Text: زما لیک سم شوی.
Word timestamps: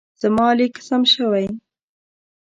زما 0.21 0.47
لیک 0.57 0.75
سم 0.87 1.01
شوی. 1.13 1.45